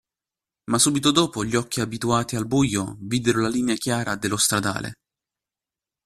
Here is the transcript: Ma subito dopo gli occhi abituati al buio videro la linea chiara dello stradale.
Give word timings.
Ma 0.71 0.79
subito 0.79 1.11
dopo 1.11 1.45
gli 1.45 1.55
occhi 1.55 1.79
abituati 1.79 2.35
al 2.35 2.47
buio 2.47 2.97
videro 3.01 3.39
la 3.39 3.49
linea 3.49 3.75
chiara 3.75 4.15
dello 4.15 4.35
stradale. 4.35 4.93